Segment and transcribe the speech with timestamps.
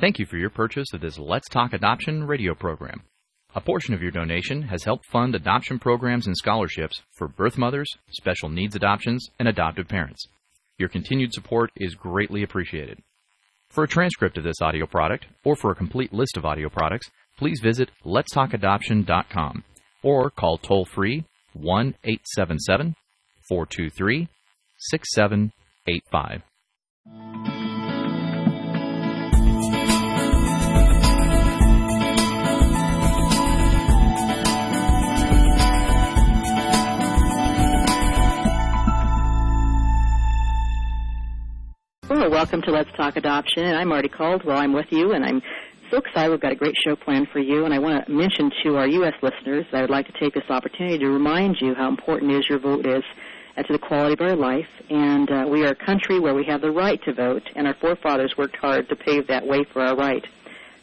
[0.00, 3.02] Thank you for your purchase of this Let's Talk Adoption radio program.
[3.56, 7.88] A portion of your donation has helped fund adoption programs and scholarships for birth mothers,
[8.12, 10.28] special needs adoptions, and adoptive parents.
[10.78, 13.02] Your continued support is greatly appreciated.
[13.70, 17.10] For a transcript of this audio product or for a complete list of audio products,
[17.36, 19.64] please visit letstalkadoption.com
[20.04, 22.94] or call toll free 1 877
[23.48, 24.28] 423
[24.78, 27.57] 6785.
[42.38, 44.58] Welcome to Let's Talk Adoption, and I'm Marty Caldwell.
[44.58, 45.42] I'm with you, and I'm
[45.90, 46.30] so excited.
[46.30, 48.86] We've got a great show planned for you, and I want to mention to our
[48.86, 49.14] U.S.
[49.22, 52.60] listeners I would like to take this opportunity to remind you how important is your
[52.60, 53.02] vote is
[53.56, 54.68] to the quality of our life.
[54.88, 57.74] And uh, we are a country where we have the right to vote, and our
[57.74, 60.24] forefathers worked hard to pave that way for our right.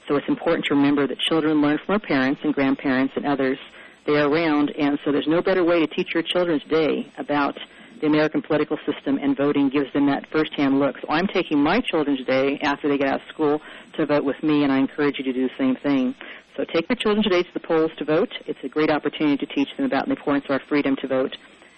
[0.10, 3.58] So it's important to remember that children learn from our parents and grandparents and others
[4.06, 7.58] they are around, and so there's no better way to teach your children today about
[8.02, 10.96] the American political system and voting gives them that firsthand look.
[11.02, 13.62] So I'm taking my children today after they get out of school
[13.94, 16.16] to vote with me, and I encourage you to do the same thing.
[16.56, 18.32] So take your children today to the polls to vote.
[18.46, 21.36] It's a great opportunity to teach them about the importance of our freedom to vote.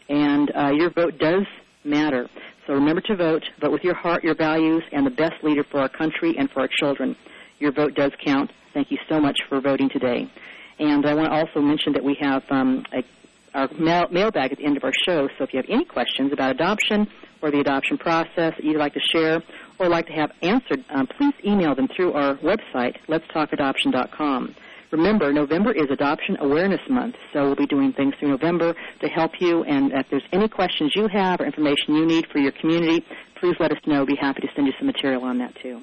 [0.09, 1.45] And uh, your vote does
[1.83, 2.29] matter.
[2.65, 3.43] So remember to vote.
[3.59, 6.61] Vote with your heart, your values, and the best leader for our country and for
[6.61, 7.15] our children.
[7.59, 8.51] Your vote does count.
[8.73, 10.29] Thank you so much for voting today.
[10.79, 13.03] And I want to also mention that we have um, a
[13.58, 15.27] our mail, mailbag at the end of our show.
[15.38, 17.08] So if you have any questions about adoption
[17.41, 19.41] or the adoption process that you'd like to share
[19.80, 24.55] or like to have answered, um, please email them through our website, letstalkadoption.com.
[24.91, 29.31] Remember, November is Adoption Awareness Month, so we'll be doing things through November to help
[29.41, 29.63] you.
[29.63, 33.55] And if there's any questions you have or information you need for your community, please
[33.59, 33.97] let us know.
[33.97, 35.81] We'll be happy to send you some material on that too.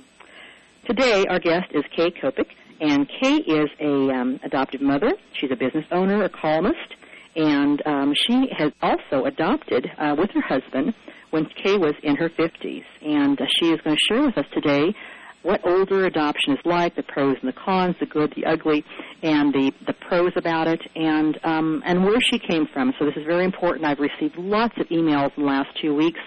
[0.86, 2.46] Today, our guest is Kay Kopit,
[2.80, 5.12] and Kay is a um, adoptive mother.
[5.38, 6.94] She's a business owner, a columnist,
[7.36, 10.94] and um, she has also adopted uh, with her husband
[11.30, 12.84] when Kay was in her 50s.
[13.02, 14.94] And uh, she is going to share with us today
[15.42, 18.84] what older adoption is like, the pros and the cons, the good, the ugly,
[19.22, 22.94] and the, the pros about it, and um, and where she came from.
[22.98, 23.84] So this is very important.
[23.84, 26.20] I've received lots of emails in the last two weeks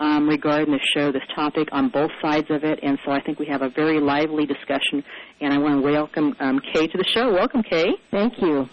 [0.00, 3.38] um, regarding this show, this topic on both sides of it, and so I think
[3.38, 5.04] we have a very lively discussion.
[5.40, 7.32] And I want to welcome um, Kay to the show.
[7.32, 7.92] Welcome, Kay.
[8.10, 8.68] Thank you.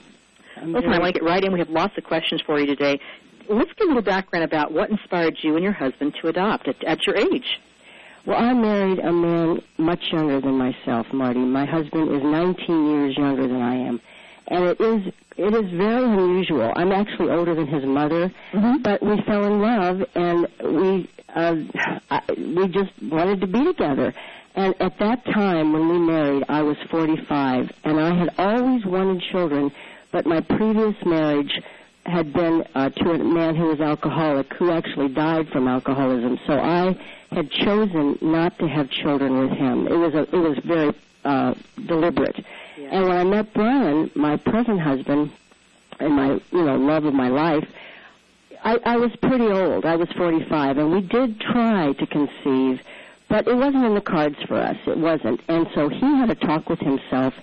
[0.64, 1.52] Listen, I want to get right in.
[1.54, 3.00] We have lots of questions for you today.
[3.50, 6.84] Let's get a little background about what inspired you and your husband to adopt at,
[6.84, 7.60] at your age.
[8.26, 11.40] Well, I married a man much younger than myself, Marty.
[11.40, 14.00] My husband is 19 years younger than I am,
[14.48, 16.72] and it is it is very unusual.
[16.76, 18.84] I'm actually older than his mother, Mhm.
[18.84, 21.56] but we fell in love, and we uh,
[22.12, 24.14] I, we just wanted to be together.
[24.54, 29.22] And at that time, when we married, I was 45, and I had always wanted
[29.32, 29.72] children,
[30.12, 31.62] but my previous marriage
[32.06, 36.40] had been uh, to a man who was alcoholic, who actually died from alcoholism.
[36.48, 36.98] So I
[37.32, 39.88] had chosen not to have children with him.
[39.88, 41.54] It was a, it was very uh,
[41.86, 42.44] deliberate.
[42.92, 45.32] And when I met Brian, my present husband,
[46.00, 47.68] and my you know love of my life,
[48.64, 49.86] I, I was pretty old.
[49.86, 52.82] I was 45, and we did try to conceive,
[53.30, 54.78] but it wasn't in the cards for us.
[54.88, 55.42] It wasn't.
[55.48, 57.34] And so he had a talk with himself.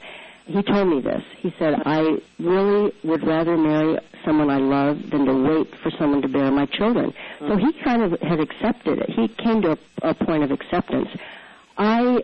[0.48, 1.22] He told me this.
[1.36, 6.22] He said, I really would rather marry someone I love than to wait for someone
[6.22, 7.12] to bear my children.
[7.38, 9.10] So he kind of had accepted it.
[9.10, 11.10] He came to a, a point of acceptance.
[11.76, 12.22] I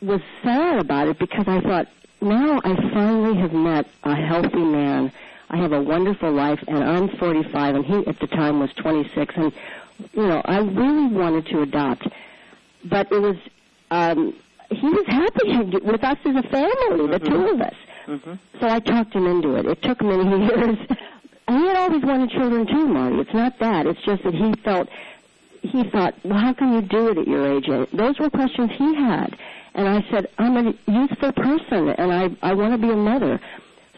[0.00, 1.88] was sad about it because I thought,
[2.22, 5.12] now I finally have met a healthy man.
[5.50, 9.34] I have a wonderful life, and I'm 45, and he at the time was 26,
[9.36, 9.52] and
[10.14, 12.08] you know I really wanted to adopt,
[12.82, 13.36] but it was
[13.90, 14.34] um,
[14.74, 17.74] he was happy with us as a family, the two of us.
[18.06, 18.34] Mm-hmm.
[18.60, 19.66] So I talked him into it.
[19.66, 20.78] It took many years.
[21.48, 23.20] He had always wanted children too, Marty.
[23.20, 23.86] It's not that.
[23.86, 24.88] It's just that he felt
[25.62, 27.68] he thought, well, how can you do it at your age?
[27.68, 29.36] And those were questions he had.
[29.74, 33.40] And I said, I'm a youthful person, and I I want to be a mother.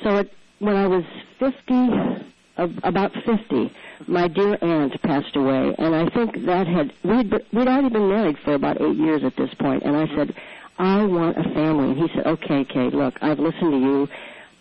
[0.03, 1.05] So it, when I was
[1.39, 2.25] 50,
[2.57, 3.73] about 50,
[4.07, 8.39] my dear aunt passed away, and I think that had we'd we'd already been married
[8.39, 10.35] for about eight years at this point, and I said,
[10.79, 11.91] I want a family.
[11.91, 14.09] And he said, Okay, Kate, look, I've listened to you,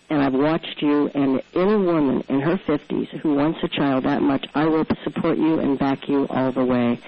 [0.10, 4.22] and I've watched you, and any woman in her 50s who wants a child that
[4.22, 7.00] much, I will support you and back you all the way.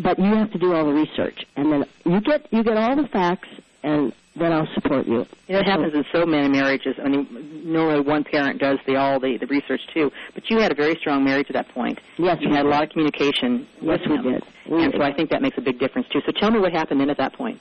[0.00, 2.94] But you have to do all the research, and then you get you get all
[2.94, 3.48] the facts,
[3.82, 5.26] and then I'll support you.
[5.48, 6.94] You know, it happens in so many marriages.
[7.04, 7.26] I mean,
[7.64, 10.94] normally one parent does the all the, the research too, but you had a very
[11.00, 11.98] strong marriage at that point.
[12.16, 13.66] Yes, You we had a lot of communication.
[13.80, 14.22] Yes, with we him.
[14.22, 14.42] did.
[14.70, 15.00] We and did.
[15.00, 16.20] so I think that makes a big difference too.
[16.24, 17.60] So tell me what happened then at that point.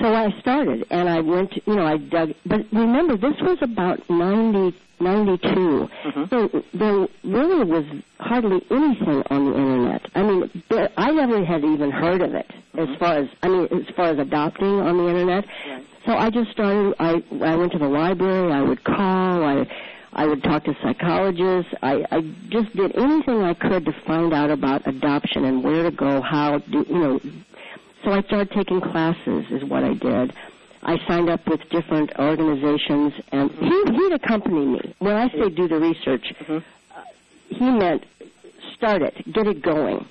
[0.00, 1.52] So I started, and I went.
[1.52, 2.34] To, you know, I dug.
[2.46, 5.48] But remember, this was about ninety 92.
[5.48, 6.24] Mm-hmm.
[6.30, 7.84] So there really was
[8.20, 10.06] hardly anything on the internet.
[10.14, 12.92] I mean, there, I never had even heard of it Mm-hmm.
[12.92, 15.44] as far as I mean, as far as adopting on the internet.
[15.68, 15.86] Right.
[16.06, 16.94] So I just started.
[16.98, 18.52] I I went to the library.
[18.52, 19.44] I would call.
[19.44, 19.66] I
[20.12, 21.72] I would talk to psychologists.
[21.82, 25.90] I I just did anything I could to find out about adoption and where to
[25.92, 27.20] go, how do you know.
[28.04, 29.46] So I started taking classes.
[29.50, 30.32] Is what I did.
[30.82, 34.94] I signed up with different organizations, and he he'd accompany me.
[34.98, 36.62] When I say do the research, Mhm.
[36.94, 37.00] uh,
[37.48, 38.04] he meant
[38.74, 40.04] start it, get it going.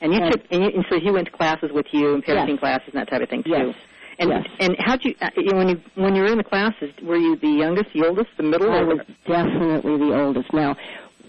[0.00, 2.24] And you And- took, and, you, and so he went to classes with you, and
[2.24, 2.60] parenting Yes.
[2.60, 3.50] classes and that type of thing too.
[3.50, 3.74] Yes.
[4.20, 4.46] And Yes.
[4.60, 6.92] and how would you, uh, you know, when you when you were in the classes,
[7.02, 8.70] were you the youngest, the oldest, the middle?
[8.70, 10.52] I or- was definitely the oldest.
[10.52, 10.76] Now,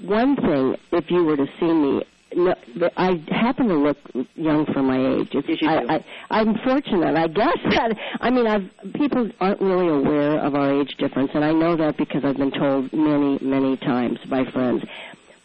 [0.01, 2.03] one thing, if you were to see me,
[2.35, 2.55] no,
[2.97, 3.97] I happen to look
[4.35, 5.29] young for my age.
[5.33, 5.87] It's, Yes, you do.
[5.89, 7.57] I, I, I'm fortunate, I guess.
[7.73, 11.75] That I mean, I've people aren't really aware of our age difference, and I know
[11.75, 14.83] that because I've been told many, many times by friends.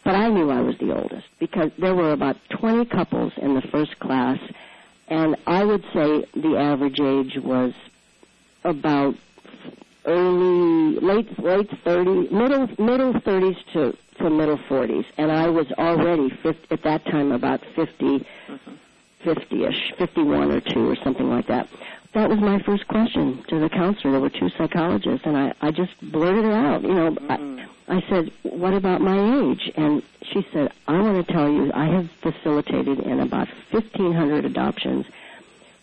[0.03, 3.61] But I knew I was the oldest because there were about 20 couples in the
[3.61, 4.39] first class,
[5.07, 7.73] and I would say the average age was
[8.63, 9.15] about
[10.05, 16.29] early, late, late 30s, middle, middle 30s to to middle 40s, and I was already
[16.29, 18.25] 50, at that time about 50,
[19.23, 21.67] 50ish, 51 or two or something like that.
[22.13, 24.13] That was my first question to the counselor.
[24.13, 26.81] There were two psychologists, and I I just blurted it out.
[26.81, 27.91] You know, I, mm-hmm.
[27.91, 31.85] I said, "What about my age?" And she said, "I want to tell you, I
[31.85, 35.05] have facilitated in about 1,500 adoptions.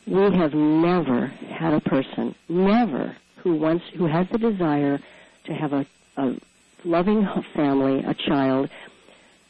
[0.07, 4.99] We have never had a person, never, who wants, who has the desire
[5.45, 5.87] to have a,
[6.17, 6.35] a
[6.87, 8.71] loving family, a child,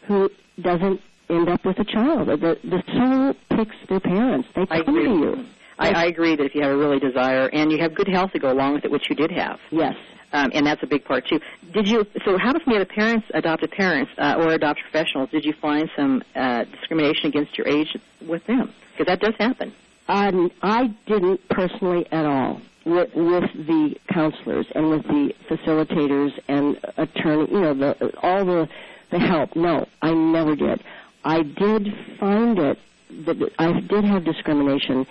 [0.06, 0.30] who
[0.60, 2.28] doesn't end up with a child.
[2.28, 4.48] The the soul picks their parents.
[4.54, 5.04] They come agree.
[5.04, 5.44] to you.
[5.78, 8.32] I, I agree that if you have a really desire and you have good health
[8.32, 9.94] to go along with it, which you did have, Yes.
[10.32, 11.38] um, and that's a big part too.
[11.72, 12.06] Did you?
[12.24, 15.28] So, how about from the other parents, adopted parents, uh, or adopted professionals?
[15.30, 17.94] Did you find some uh, discrimination against your age
[18.26, 18.72] with them?
[18.92, 19.74] Because that does happen.
[20.08, 26.78] Um, I didn't personally at all with, with the counselors and with the facilitators and
[26.96, 28.68] attorney, you know, the all the
[29.10, 29.54] the help.
[29.54, 30.82] No, I never did.
[31.24, 32.78] I did find it
[33.26, 35.06] that I did have discrimination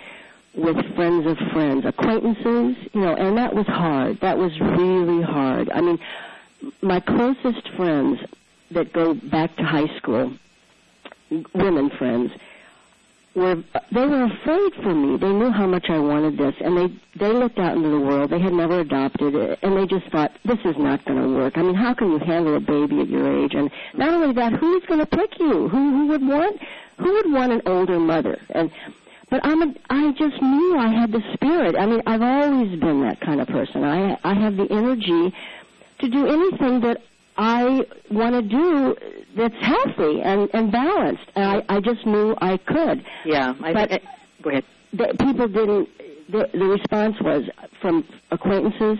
[0.54, 4.20] with friends of friends, acquaintances, you know, and that was hard.
[4.20, 5.70] That was really hard.
[5.70, 5.98] I mean,
[6.80, 8.20] my closest friends
[8.70, 10.32] that go back to high school,
[11.54, 12.32] women friends,
[13.36, 13.62] were
[13.92, 15.18] they were afraid for me.
[15.18, 16.88] They knew how much I wanted this, and they
[17.18, 18.30] they looked out into the world.
[18.30, 21.58] They had never adopted it, and they just thought this is not going to work.
[21.58, 23.54] I mean, how can you handle a baby at your age?
[23.54, 25.68] And not only that, who's going to pick you?
[25.68, 26.60] Who who would want
[26.98, 28.38] who would want an older mother?
[28.50, 28.70] And
[29.28, 31.76] but I'm a, I just knew I had the spirit.
[31.76, 33.84] I mean, I've always been that kind of person.
[33.84, 35.34] I I have the energy
[36.00, 37.02] to do anything that
[37.38, 38.96] I want to do
[39.36, 41.24] that's healthy and and balanced.
[41.34, 43.54] And I I just knew I could Yeah.
[43.62, 44.00] I, But- I,
[44.42, 44.64] go ahead.
[44.92, 45.88] the, people didn't.
[46.28, 47.44] The, the response was
[47.80, 48.98] from acquaintances.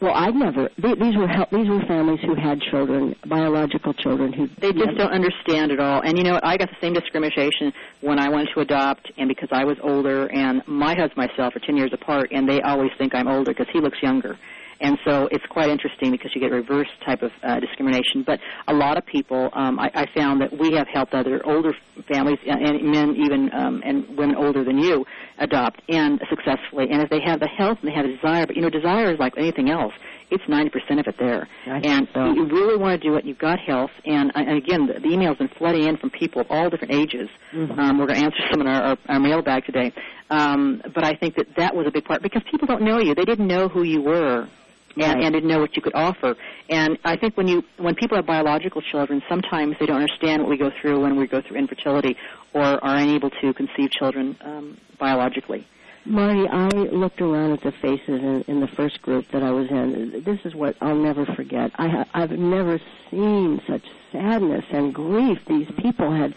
[0.00, 0.68] Well, I'd never.
[0.80, 4.96] Th- these were hel- these were families who had children, biological children who They just
[4.96, 6.00] don't understand at all.
[6.00, 6.40] And you know?
[6.42, 10.26] I got the same discrimination when I wanted to adopt, and because I was older,
[10.32, 13.52] and my husband and myself are 10 years apart, and they always think I'm older
[13.52, 14.38] because he looks younger.
[14.80, 18.22] And so it's quite interesting because you get reverse type of uh, discrimination.
[18.26, 21.74] But a lot of people, um, I, I found that we have helped other older
[22.08, 25.04] families and, and men, even um, and women older than you,
[25.38, 26.88] adopt and successfully.
[26.90, 29.12] And if they have the health and they have the desire, but you know, desire
[29.12, 29.92] is like anything else.
[30.30, 31.48] It's 90% of it there.
[31.66, 32.32] I and so.
[32.32, 33.24] you really want to do it.
[33.24, 36.46] You've got health, and, and again, the, the emails been flooding in from people of
[36.50, 37.28] all different ages.
[37.52, 37.76] Mhm.
[37.76, 39.92] Um, we're going to answer some in our, our, our mailbag today.
[40.30, 43.14] Um, but I think that that was a big part because people don't know you.
[43.16, 44.48] They didn't know who you were.
[44.96, 46.36] And, and didn't know what you could offer.
[46.68, 50.50] And I think when you when people have biological children, sometimes they don't understand what
[50.50, 52.16] we go through when we go through infertility
[52.52, 55.66] or are unable to conceive children um, biologically.
[56.04, 59.70] Marty, I looked around at the faces in, in the first group that I was
[59.70, 60.22] in.
[60.24, 61.70] This is what I'll never forget.
[61.74, 62.80] I ha- I've never
[63.10, 65.38] seen such sadness and grief.
[65.46, 66.34] These people had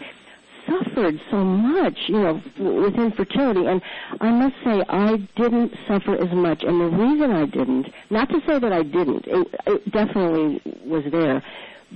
[0.66, 3.66] suffered so much, you know, with infertility.
[3.66, 3.82] And
[4.20, 6.62] I must say, I didn't suffer as much.
[6.62, 11.04] And the reason I didn't, not to say that I didn't, it, it definitely was
[11.10, 11.42] there,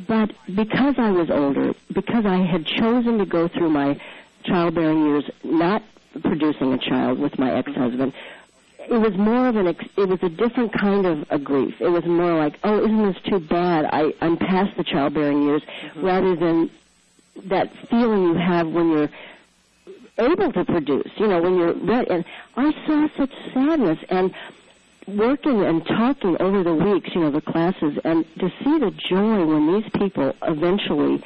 [0.07, 4.01] but because I was older, because I had chosen to go through my
[4.45, 5.83] childbearing years not
[6.23, 8.13] producing a child with my ex-husband,
[8.79, 11.75] it was more of an ex- it was a different kind of a grief.
[11.81, 13.85] It was more like, oh, isn't this too bad?
[13.93, 16.05] I I'm past the childbearing years, mm-hmm.
[16.05, 16.71] rather than
[17.45, 19.11] that feeling you have when you're
[20.19, 21.11] able to produce.
[21.17, 22.11] You know, when you're ready.
[22.11, 22.25] And
[22.57, 24.35] I saw such sadness and
[25.07, 29.45] working and talking over the weeks, you know, the classes, and to see the joy
[29.45, 31.23] when these people eventually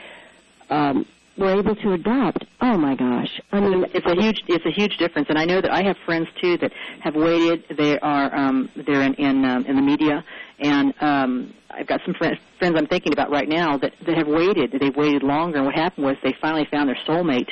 [0.71, 2.45] um, were able to adopt.
[2.61, 3.41] Oh my gosh!
[3.53, 5.29] I mean, it's a huge it's a huge difference.
[5.31, 7.65] And I know that I have friends too that have waited.
[7.77, 10.25] They are um, they're in in, um, in the media,
[10.61, 14.29] and um, I've got some friends friends I'm thinking about right now that that have
[14.29, 14.73] waited.
[14.79, 15.59] They've waited longer.
[15.59, 17.49] And what happened was they finally found their soulmate.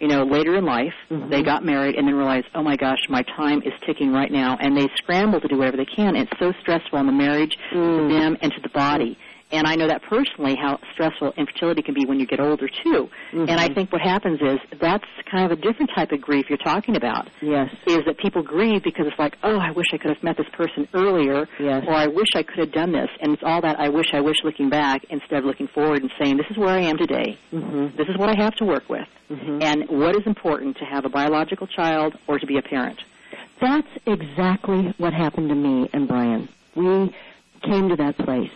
[0.00, 1.28] You know, later in life, Mhm.
[1.28, 4.56] they got married and then realized, oh my gosh, my time is ticking right now,
[4.60, 6.14] and they scramble to do whatever they can.
[6.14, 8.08] It's so stressful on the marriage, to Mm.
[8.08, 9.18] them, and to the body.
[9.50, 13.08] And I know that personally how stressful infertility can be when you get older too.
[13.32, 13.74] And I Mhm.
[13.74, 17.28] think what happens is that's kind of a different type of grief you're talking about.
[17.40, 20.36] yes, Is that people grieve because it's like, oh, I wish I could have met
[20.36, 23.08] this person earlier, yes, or I wish I could have done this.
[23.20, 26.12] And it's all that I wish, I wish looking back instead of looking forward and
[26.20, 27.38] saying, this is where I am today.
[27.50, 29.06] hmm This is what I have to work with.
[29.28, 33.02] hmm And what is important to have a biological child or to be a parent.
[33.60, 36.48] That's exactly what happened to me and Brian.
[36.74, 37.12] We
[37.62, 38.50] came to that place.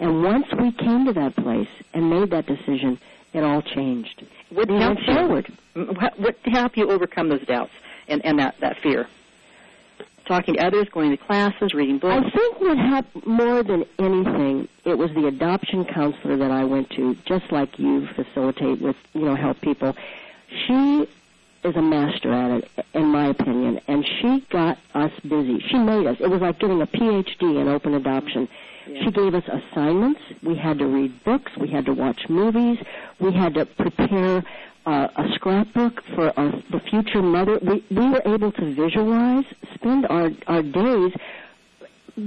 [0.00, 2.98] And once we came to that place and made that decision,
[3.32, 4.24] it all changed.
[4.50, 5.14] What We helped went you?
[5.14, 5.52] forward.
[6.00, 7.72] What, what helped you overcome those doubts
[8.06, 9.06] and, and that, that fear?
[10.26, 12.26] Talking to others, going to classes, reading books.
[12.26, 16.90] I think what helped more than anything, it was the adoption counselor that I went
[16.90, 19.96] to, just like you facilitate with, you know, help people.
[20.66, 21.08] She
[21.64, 25.60] is a master at it, in my opinion, and she got us busy.
[25.60, 26.18] She made us.
[26.20, 28.48] It was like getting a PhD in open adoption.
[28.88, 30.20] She gave us assignments.
[30.42, 31.52] We had to read books.
[31.56, 32.78] We had to watch movies.
[33.20, 34.42] We had to prepare
[34.86, 37.58] uh, a scrapbook for our, the future mother.
[37.60, 41.12] We, we were able to visualize, spend our, our days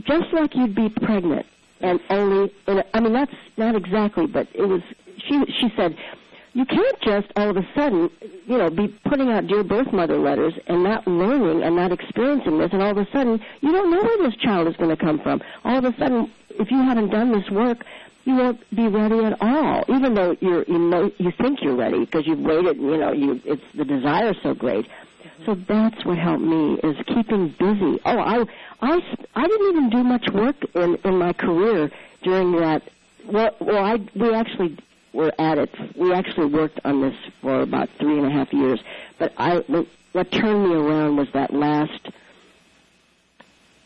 [0.04, 1.46] just like you'd be pregnant,
[1.82, 2.54] and only.
[2.68, 4.82] In a, I mean, that's not exactly, but it was.
[5.18, 5.98] She she said,
[6.54, 8.10] you can't just all of a sudden,
[8.48, 12.58] you know, be putting out dear birth mother letters and not learning and not experiencing
[12.58, 14.98] this, and all of a sudden you don't know where this child is going to
[14.98, 15.42] come from.
[15.66, 17.84] All of a sudden, if you haven't done this work.
[18.24, 22.02] You won't be ready at all, even though you're you know you think you're ready
[22.02, 22.78] because you've waited.
[22.78, 24.86] You know, you it's the desire so great.
[25.44, 28.00] So that's what helped me is keeping busy.
[28.06, 28.46] Oh, I
[28.82, 29.02] I
[29.36, 31.90] I didn't even do much work in in my career
[32.22, 32.84] during that.
[33.26, 34.78] Well, well, I we actually
[35.14, 35.74] were at it.
[35.96, 38.82] We actually worked on this for about three and a half years.
[39.18, 39.64] But I
[40.12, 42.12] what turned me around was that last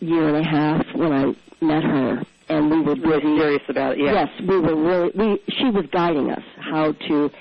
[0.01, 3.37] year and a half when I met her, and we were Really busy.
[3.39, 4.13] serious about it, yeah.
[4.13, 5.11] Yes, we were really.
[5.15, 7.31] We she was guiding us how to,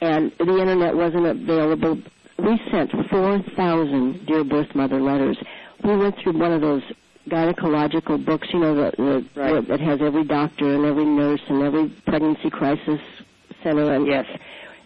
[0.00, 1.98] and the internet wasn't available.
[2.38, 5.38] We sent four thousand dear birth mother letters.
[5.82, 6.82] We went through one of those
[7.28, 8.92] gynecological books, you know, the,
[9.34, 9.68] the, Right.
[9.68, 13.00] that has every doctor and every nurse and every pregnancy crisis
[13.62, 13.92] center.
[13.92, 14.26] And Yes.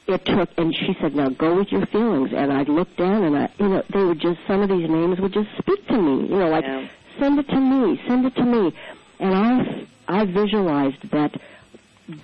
[0.07, 3.37] it took, and she said, "Now go with your feelings." And I looked down, and
[3.37, 6.27] I, you know, they would just some of these names would just speak to me,
[6.29, 6.87] you know, like Yeah.
[7.19, 8.73] send it to me, send it to me,
[9.21, 11.41] and I, I visualized that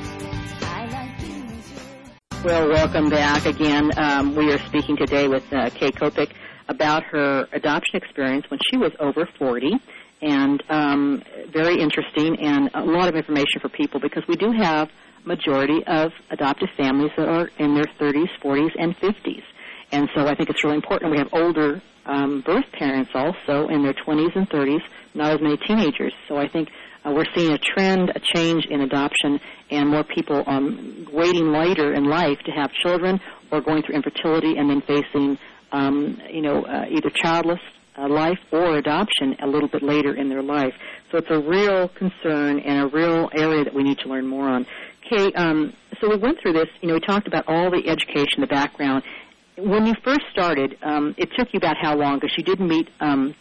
[2.45, 3.91] Well, welcome back again.
[3.97, 6.31] Um, we are speaking today with uh, Kay Kopit
[6.69, 9.73] about her adoption experience when she was over 40,
[10.21, 14.91] and um, very interesting and a lot of information for people because we do have
[15.25, 19.43] majority of adoptive families that are in their 30s, 40s, and 50s.
[19.91, 21.13] And so I think it's really important.
[21.13, 24.83] We have older um, birth parents also in their 20s and 30s,
[25.15, 26.13] not as many teenagers.
[26.29, 26.69] So I think
[27.05, 31.93] uh, we're seeing a trend, a change in adoption, and more people um, waiting later
[31.93, 33.21] in life to have children
[33.51, 35.39] or going through infertility and then facing,
[35.73, 37.61] um, you know, uh, either childless
[37.97, 40.75] uh, life or adoption a little bit later in their life.
[41.11, 44.49] So it's a real concern and a real area that we need to learn more
[44.49, 44.67] on.
[45.07, 46.69] Okay, um, so we went through this.
[46.81, 49.05] You know, we talked about all the education, the background.
[49.57, 52.19] When you first started, um, it took you about how long?
[52.19, 53.35] Because you didn't meet um,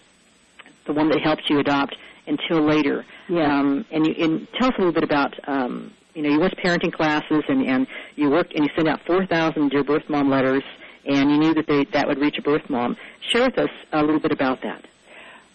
[0.86, 1.96] the one that helped you adopt
[2.28, 3.06] until later.
[3.28, 3.60] Yeah.
[3.60, 5.34] Um, and, you, and tell us a little bit about.
[5.48, 8.88] Um, you know, you went to parenting classes, and, and you worked, and you sent
[8.88, 10.64] out 4,000 dear birth mom letters,
[11.06, 12.96] and you knew that they, that would reach a birth mom.
[13.32, 14.86] Share with us a little bit about that.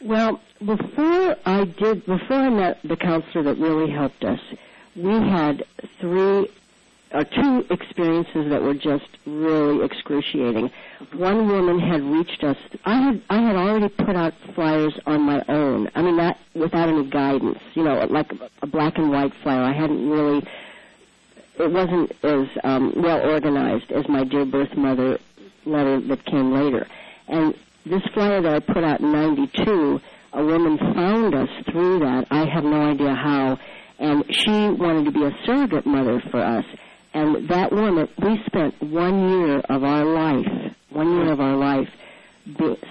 [0.02, 4.40] Well, before I did, before I met the counselor that really helped us,
[4.96, 5.64] we had
[6.00, 6.48] three
[7.12, 10.70] or two experiences that were just really excruciating.
[11.14, 12.56] One woman had reached us.
[12.84, 15.88] I had I had already put out flyers on my own.
[15.94, 17.58] I mean, not without any guidance.
[17.74, 18.30] You know, like
[18.62, 19.62] a black and white flyer.
[19.62, 20.46] I hadn't really.
[21.58, 25.18] It wasn't as um, well organized as my dear birth mother
[25.64, 26.86] letter that came later.
[27.26, 30.00] And this flyer that I put out in '92,
[30.34, 32.26] a woman found us through that.
[32.30, 33.58] I have no idea how,
[33.98, 36.64] and she wanted to be a surrogate mother for us.
[37.18, 41.88] And that woman, we spent one year of our life, one year of our life,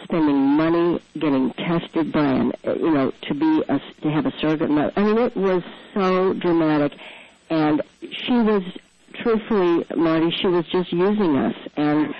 [0.04, 4.34] spending money getting tested by an, uh, you know, to be a, to have a
[4.42, 4.92] surrogate mother.
[4.98, 6.92] I mean, it was so dramatic,
[7.50, 7.82] and
[8.12, 8.64] she was,
[9.14, 12.14] truthfully, Marty, she was just using us, and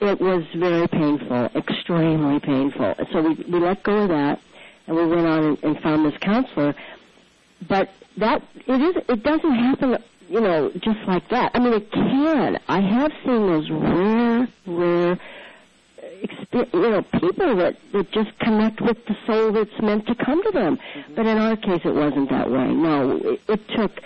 [0.00, 2.94] it was very painful, extremely painful.
[3.10, 4.38] So we we let go of that,
[4.86, 6.74] and we went on and, and found this counselor.
[7.66, 9.96] But that it is it doesn't happen
[10.34, 11.52] you know, just like that.
[11.54, 12.58] I mean, it can.
[12.66, 15.18] I have seen those rare, rare,
[16.52, 20.50] you know, people that, that just connect with the soul that's meant to come to
[20.50, 20.76] them.
[20.76, 21.14] Mm-hmm.
[21.14, 22.66] But in our case, it wasn't that way.
[22.66, 24.00] No, it, it took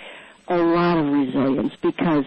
[0.47, 2.25] a lot of resilience because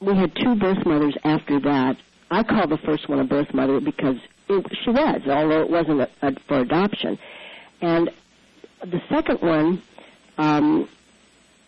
[0.00, 1.96] we had two birth mothers after that.
[2.32, 4.16] I call the first one a birth mother because
[4.48, 7.20] it, she was, although it wasn't a, a, for adoption.
[7.80, 8.10] And
[8.84, 9.80] the second one,
[10.38, 10.88] um,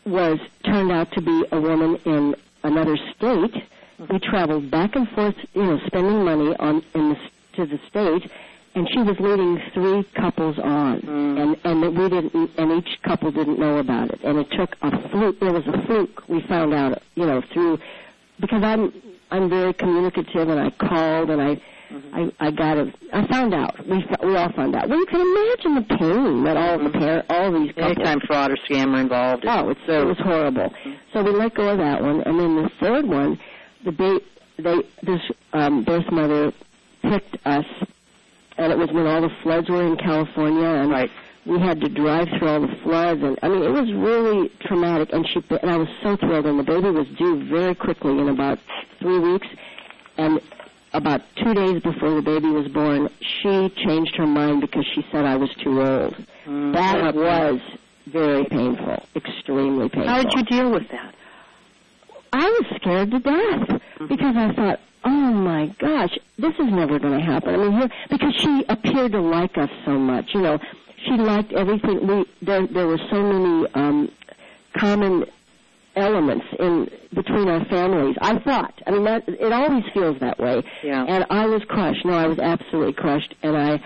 [0.05, 3.55] was turned out to be a woman in another state.
[3.55, 4.13] Mm-hmm.
[4.13, 7.19] We traveled back and forth, you know, spending money on in the,
[7.55, 8.31] to the state,
[8.75, 11.41] and she was leading three couples on, mm.
[11.41, 14.77] and and that we didn't, and each couple didn't know about it, and it took
[14.83, 15.39] a fluke.
[15.41, 16.29] There was a fluke.
[16.29, 17.79] We found out, you know, through
[18.41, 18.93] because I'm
[19.31, 21.61] I'm very communicative, and I called and I.
[22.13, 22.95] I, I got it.
[23.13, 23.87] I found out.
[23.87, 24.89] We we all found out.
[24.89, 27.97] Well, you can imagine the pain that all the par- all these couples.
[27.97, 29.45] Anytime fraud or scam are involved.
[29.47, 30.73] Oh, it's it was horrible.
[31.13, 33.39] So we let go of that one, and then the third one,
[33.85, 34.21] the ba-
[34.59, 35.21] they this
[35.53, 36.53] um, birth mother
[37.03, 37.65] picked us,
[38.59, 41.11] and it was when all the floods were in California, and Right.
[41.47, 45.11] we had to drive through all the floods, and I mean it was really traumatic.
[45.13, 48.29] And she and I was so thrilled, and the baby was due very quickly in
[48.29, 48.59] about
[49.01, 49.49] three weeks,
[50.17, 50.41] and
[50.93, 55.25] about two days before the baby was born, she changed her mind because she said
[55.25, 56.15] I was too old.
[56.45, 56.73] Mm.
[56.75, 57.61] That was
[58.07, 60.09] very painful, extremely painful.
[60.09, 61.15] How did you deal with that?
[62.33, 67.19] I was scared to death because I thought, oh my gosh, this is never going
[67.19, 67.55] to happen.
[67.55, 70.59] I mean, here, because she appeared to like us so much, you know,
[71.05, 72.07] she liked everything.
[72.07, 74.11] We there there were so many um,
[74.77, 75.27] common
[75.97, 78.17] elements in between our families.
[78.21, 78.81] I thought.
[78.87, 80.63] I mean, that it always feels that way.
[80.83, 81.05] Yeah.
[81.07, 82.05] And I was crushed.
[82.05, 83.35] No, I was absolutely crushed.
[83.43, 83.83] And I,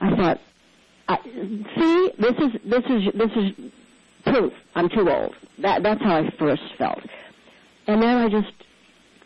[0.00, 0.40] I thought,
[1.08, 3.70] I, see, this is this is this is
[4.24, 4.52] proof.
[4.74, 5.34] I'm too old.
[5.58, 7.02] That that's how I first felt.
[7.86, 8.52] And then I just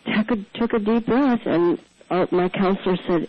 [0.07, 1.79] took a took a deep breath, and
[2.11, 3.29] uh, my counselor said,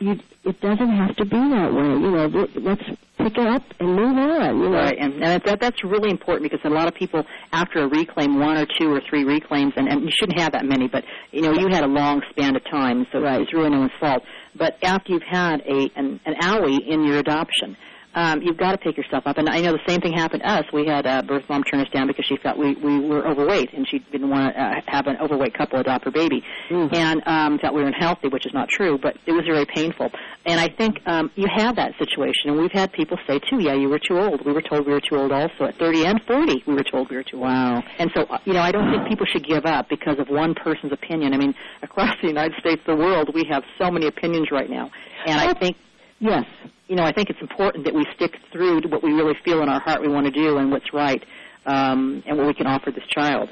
[0.00, 1.84] "You, it doesn't have to be that way.
[1.84, 2.26] You know,
[2.56, 2.82] let's
[3.18, 4.58] pick it up and move on.
[4.58, 7.80] You know, Right, and, and that, that's really important because a lot of people, after
[7.82, 10.88] a reclaim, one or two or three reclaims, and, and you shouldn't have that many,
[10.88, 13.40] but you know you had a long span of time, so Right.
[13.40, 14.22] it's really no one's fault.
[14.56, 17.76] But after you've had a an, an owie in your adoption,
[18.14, 19.38] um, you've got to pick yourself up.
[19.38, 20.64] And I know the same thing happened to us.
[20.72, 23.72] We had a birth mom turn us down because she felt we we were overweight,
[23.72, 26.94] and she didn't want to uh, have an overweight couple adopt her baby, Mm.
[26.94, 28.98] and um, felt we were unhealthy, which is not true.
[28.98, 30.10] But it was very painful.
[30.46, 33.74] And I think um, you have that situation, and we've had people say too, "Yeah,
[33.74, 35.32] you were too old." We were told we were too old.
[35.32, 37.44] Also, at 30 and 40, we were told we were too old.
[37.46, 37.82] Wow.
[37.98, 40.54] And so, uh, you know, I don't think people should give up because of one
[40.54, 41.34] person's opinion.
[41.34, 44.90] I mean, across the United States, the world, we have so many opinions right now,
[45.26, 45.76] and I think
[46.20, 46.44] yes,
[46.88, 49.62] you know, I think it's important that we stick through to what we really feel
[49.62, 51.24] in our heart we want to do and what's right,
[51.66, 53.48] um, and what we can offer this child.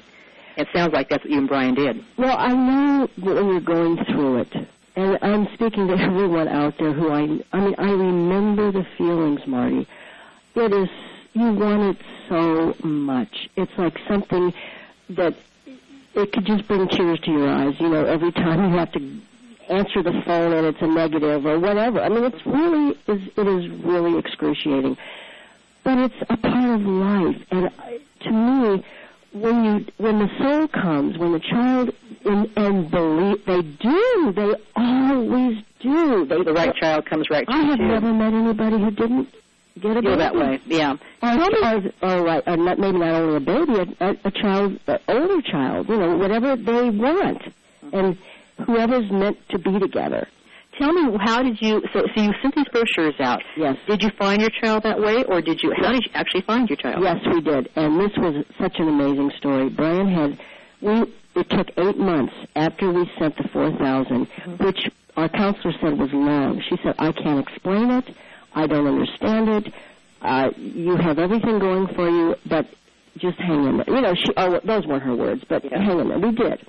[0.57, 2.05] It sounds like that's what you and Brian did.
[2.19, 4.55] Well, I know that when you're going through it,
[4.97, 9.47] and I'm speaking to everyone out there who I, I mean, I remember the feelings,
[9.47, 9.87] Marty.
[10.55, 10.91] It is,
[11.33, 13.49] you want it so much.
[13.57, 14.53] It's like something
[15.09, 15.35] that
[16.15, 19.21] it could just bring tears to your eyes, you know, every time you have to
[19.69, 22.01] answer the phone and it's a negative or whatever.
[22.01, 24.97] I mean, it's really, is, it is really excruciating.
[25.85, 28.85] But it's a part of life, and I- to me,
[29.33, 31.91] when you when the soul comes, when the child
[32.25, 36.27] and, and believe they do, they always do.
[36.27, 37.87] They The right child comes right to I have you.
[37.87, 39.29] never met anybody who didn't
[39.81, 40.61] get a feel baby that way.
[40.67, 40.97] Yeah.
[41.23, 41.31] Or,
[41.65, 44.99] or, or right, or not, maybe not only a baby, a, a, a child, an
[45.09, 47.43] older child, you know, whatever they want,
[47.93, 48.17] and
[48.67, 50.29] whoever's meant to be together.
[50.79, 51.83] Tell me, how did you?
[51.93, 53.43] So, so you sent these brochures out.
[53.57, 53.77] Yes.
[53.87, 55.73] Did you find your child that way, or did you?
[55.77, 57.03] How did you actually find your child?
[57.03, 59.69] Yes, we did, and this was such an amazing story.
[59.69, 60.39] Brian had,
[60.81, 63.71] we it took eight months after we sent the four
[64.67, 66.63] which our counselor said was long.
[66.69, 68.15] She said, "I can't explain it.
[68.55, 69.75] I don't understand it.
[70.23, 72.67] Uh, you have everything going for you, but
[73.19, 74.33] just hang in there." You know, she.
[74.37, 75.83] Oh, those weren't her words, but Yeah.
[75.83, 76.19] hang in there.
[76.19, 76.67] We did.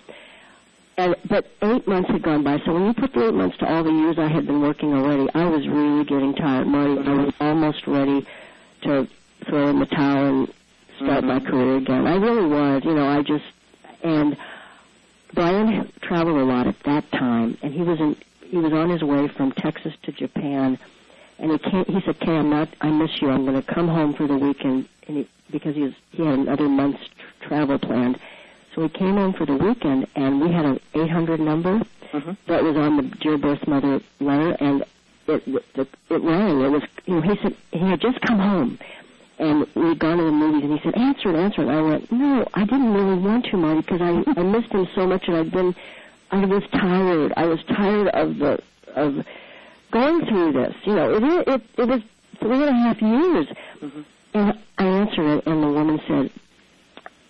[0.97, 2.59] And but eight months had gone by.
[2.65, 4.93] So when you put the eight months to all the years I had been working
[4.93, 6.99] already, I was really getting tired, Marty.
[6.99, 8.25] I was almost ready
[8.83, 9.07] to
[9.45, 10.53] throw in the towel and
[10.97, 11.47] start my mm-hmm.
[11.47, 12.05] career again.
[12.05, 12.85] I really was.
[12.85, 13.45] You know, I just
[14.03, 14.37] and
[15.33, 19.01] Brian traveled a lot at that time, and he was in he was on his
[19.01, 20.77] way from Texas to Japan,
[21.39, 21.85] and he came.
[21.85, 22.69] He said, "Kay, I'm not.
[22.81, 23.31] I miss you.
[23.31, 26.37] I'm going to come home for the weekend." And he, because he was he had
[26.37, 28.19] another month's tr- travel planned,
[28.73, 31.81] so he came home for the weekend, and we had an 800 number
[32.11, 32.35] Mhm.
[32.47, 34.83] that was on the dear birth mother letter, and
[35.27, 36.61] it it, it rang.
[36.61, 38.77] It was you know he said he had just come home,
[39.39, 41.69] and we'd gone to the movies, and he said answer it, answer it.
[41.69, 45.07] I went no, I didn't really want to, Marty, because I I missed him so
[45.07, 45.75] much, and I'd been
[46.31, 47.33] I was tired.
[47.37, 48.59] I was tired of the
[48.95, 49.25] of
[49.91, 50.75] going through this.
[50.83, 52.01] You know, it it it was
[52.39, 53.47] three and a half years,
[53.81, 54.03] Mhm.
[54.33, 56.29] and I answered it, and the woman said.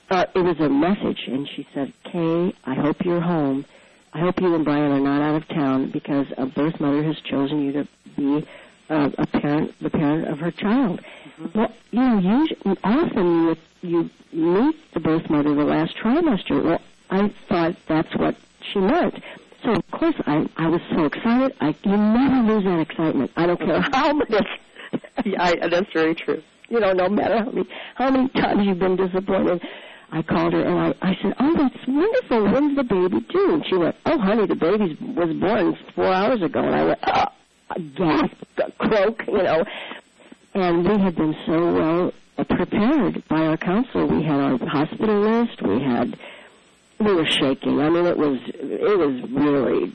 [0.09, 3.65] Uh, it was a message, and she said, "Kay, I hope you're home.
[4.13, 7.19] I hope you and Brian are not out of town because a birth mother has
[7.21, 8.47] chosen you to be
[8.89, 11.01] uh, a parent, the parent of her child.
[11.55, 16.63] Well, you know, usually, often you, you meet the birth mother the last trimester.
[16.63, 18.35] Well, I thought that's what
[18.71, 19.15] she meant.
[19.63, 21.55] So of course I I was so excited.
[21.61, 23.31] I you never lose that excitement.
[23.35, 24.29] I don't care how much.
[25.25, 26.43] yeah, I, that's very true.
[26.69, 29.61] You know, no matter how many how many times you've been disappointed.
[30.13, 32.43] I called her and I, I said, "Oh, that's wonderful.
[32.51, 36.41] When's the baby due?" And she went, "Oh, honey, the baby was born four hours
[36.43, 37.25] ago." And I went, "Oh,
[37.71, 39.65] a gasp, a croak, you know."
[40.53, 42.13] And we had been so well
[42.47, 44.05] prepared by our counselor.
[44.05, 45.61] We had our hospital list.
[45.63, 46.15] We had,
[46.99, 47.79] we were shaking.
[47.81, 49.91] I mean, it was it was really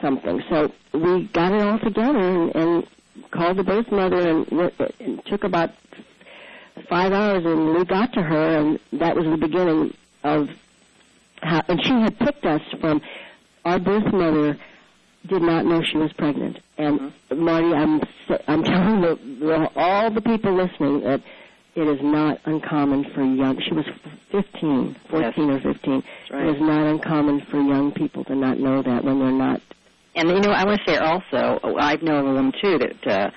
[0.00, 0.44] something.
[0.48, 2.86] So we got it all together and, and
[3.32, 5.70] called the birth mother, and went- it took about
[6.88, 10.48] five hours, and we got to her, and that was the beginning of
[11.42, 11.62] how.
[11.68, 13.00] And she had picked us from
[13.64, 14.58] our birth mother
[15.26, 16.58] did not know she was pregnant.
[16.78, 18.00] And Marty, I'm
[18.46, 21.22] I'm telling the, the, all the people listening that
[21.74, 23.60] it is not uncommon for young.
[23.60, 23.86] She was
[24.32, 26.02] 15, 14 or 15.
[26.30, 26.46] right.
[26.46, 29.60] It is not uncommon for young people to not know that when they're not.
[30.16, 33.06] And you know, I want to say also, oh, I've known a woman too that
[33.06, 33.30] uh,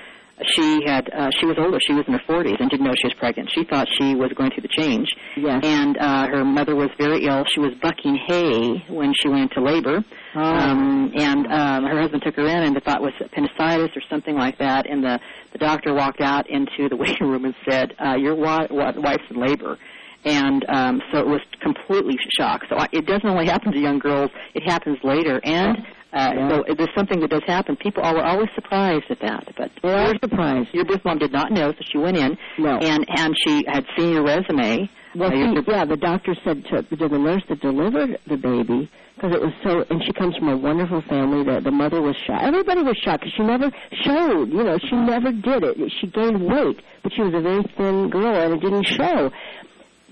[0.55, 1.77] she had uh, she was older.
[1.85, 3.51] She was in her 40s and didn't know she was pregnant.
[3.53, 5.07] She thought she was going through the change.
[5.37, 5.61] Yes.
[5.63, 7.43] And uh, her mother was very ill.
[7.53, 10.03] She was bucking hay when she went into labor.
[10.35, 10.41] Oh.
[10.41, 14.35] Um, and um, her husband took her in and thought it was appendicitis or something
[14.35, 14.89] like that.
[14.89, 15.19] And the
[15.51, 19.23] the doctor walked out into the waiting room and said, uh, "Your wa- wa- wife's
[19.29, 19.77] in labor."
[20.25, 22.61] And um, so it was completely shock.
[22.69, 25.39] So I, it doesn't only happen to young girls; it happens later.
[25.43, 25.77] And
[26.13, 26.49] uh, Yeah.
[26.49, 27.75] so there's something that does happen.
[27.75, 29.47] People are always surprised at that.
[29.57, 30.69] But They are surprised.
[30.73, 32.77] Your birth mom did not know, so she went in No.
[32.77, 34.89] and and she had seen your resume.
[35.15, 38.89] Well, Uh, see, yeah, the doctor said to, to the nurse that delivered the baby
[39.15, 41.43] because it was so, and she comes from a wonderful family.
[41.43, 42.43] That the mother was shocked.
[42.43, 43.69] Everybody was shocked because she never
[44.03, 44.49] showed.
[44.49, 45.91] You know, she never did it.
[46.01, 49.31] She gained weight, but she was a very thin girl, and it didn't show.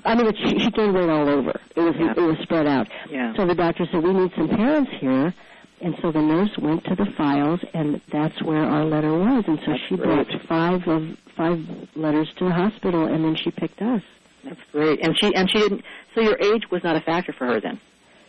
[0.05, 1.59] I mean, it, she, she gained weight all over.
[1.75, 2.13] It was Yeah.
[2.17, 2.87] it was spread out.
[3.09, 3.33] Yeah.
[3.35, 5.33] So the doctor said, "We need some parents here."
[5.81, 9.45] And so the nurse went to the files, and that's where our letter was.
[9.47, 10.27] And so That's she great.
[10.27, 11.59] brought five of five
[11.95, 14.03] letters to the hospital, and then she picked us.
[14.43, 14.99] That's great.
[15.03, 15.83] And she and she didn't.
[16.13, 17.79] So your age was not a factor for her then.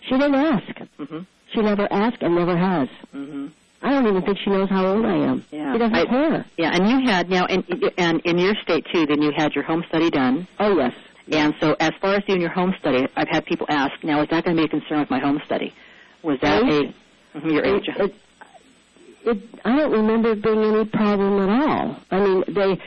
[0.03, 0.65] She didn't ask.
[0.99, 1.27] Mhm.
[1.53, 2.89] She never asked and never has.
[3.15, 3.51] Mhm.
[3.83, 5.45] I don't even think she knows how old I am.
[5.51, 5.73] Yeah.
[5.73, 6.45] She doesn't I- care.
[6.57, 7.65] Yeah, and you had now, and
[7.99, 9.05] and in your state too.
[9.07, 10.47] Then you had your home study done.
[10.59, 10.95] Oh yes.
[11.31, 14.29] And so, as far as doing your home study, I've had people ask, now, is
[14.31, 15.73] that going to be a concern with my home study?
[16.23, 16.93] Was that a
[17.45, 17.89] Your age?
[17.89, 18.15] It, it,
[19.25, 21.97] it, I don't remember it being any problem at all.
[22.11, 22.81] I mean, they.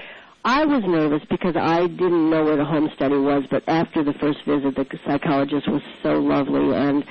[0.43, 4.13] I was nervous because I didn't know where the home study was, but after the
[4.13, 7.03] first visit, the psychologist was so lovely, and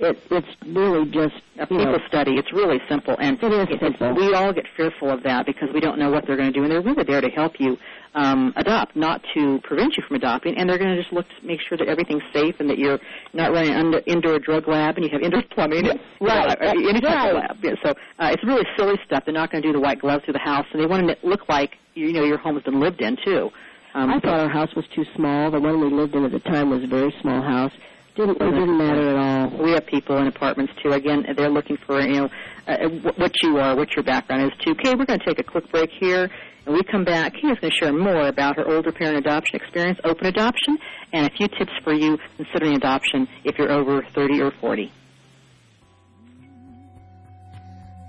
[0.00, 2.36] it, it's really just a people know, study.
[2.36, 4.14] It's really simple, and It is it's- simple.
[4.14, 6.62] We all get fearful of that because we don't know what they're going to do,
[6.62, 7.76] and they're really there to help you
[8.14, 10.56] um, adopt, not to prevent you from adopting.
[10.56, 12.98] And they're going to just look to make sure that everything's safe and that you're
[13.34, 15.88] not running an under, indoor drug lab and you have indoor plumbing.
[15.88, 17.30] and, right, uh, any type right.
[17.30, 17.56] of lab.
[17.62, 19.24] Yeah, so uh, it's really silly stuff.
[19.24, 21.20] They're not going to do the white gloves through the house, and they want it
[21.20, 23.50] to look like you know your home has been lived in too.
[23.94, 25.50] Um, I so- thought our house was too small.
[25.50, 27.72] The one we lived in at the time was a very small house.
[28.18, 29.62] Didn't it didn't matter at all.
[29.62, 30.90] We have people in apartments too.
[30.90, 32.28] Again, they're looking for you know
[32.66, 34.74] uh, what you are, what your background is too.
[34.74, 36.28] Kay, we're going to take a quick break here,
[36.66, 37.34] and we come back.
[37.34, 40.78] Kay is going to share more about her older parent adoption experience, open adoption,
[41.12, 44.92] and a few tips for you considering adoption if you're over 30 or 40.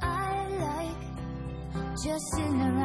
[0.02, 2.79] I like just sitting around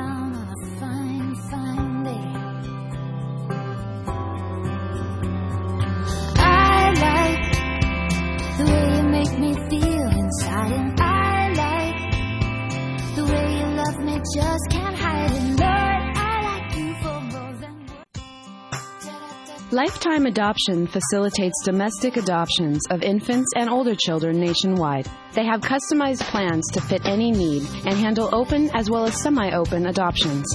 [19.75, 25.09] Lifetime Adoption facilitates domestic adoptions of infants and older children nationwide.
[25.33, 29.51] They have customized plans to fit any need and handle open as well as semi
[29.51, 30.47] open adoptions.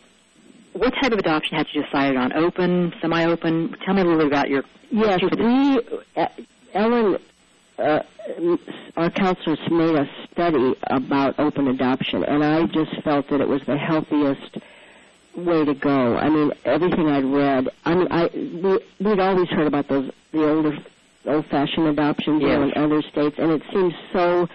[0.74, 2.34] what type of adoption had you decided on?
[2.34, 3.78] Open, semi-open?
[3.86, 4.64] Tell me a little bit about your.
[4.92, 5.80] Yes, we,
[6.18, 6.28] uh,
[6.74, 7.18] Ellen,
[7.78, 8.00] uh,
[8.98, 13.62] our counselors made a study about open adoption, and I just felt that it was
[13.66, 14.58] the healthiest
[15.36, 16.16] way to go.
[16.18, 17.70] I mean, everything I'd read.
[17.86, 20.78] I mean, I we, we'd always heard about those the older
[21.26, 22.76] old-fashioned adoptions you know, Yes.
[22.76, 24.48] in other states, and it seems so